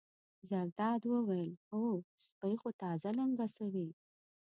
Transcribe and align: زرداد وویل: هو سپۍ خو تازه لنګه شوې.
زرداد 0.49 1.01
وویل: 1.07 1.53
هو 1.71 1.87
سپۍ 2.25 2.55
خو 2.61 2.69
تازه 2.81 3.09
لنګه 3.19 3.47
شوې. 3.55 3.87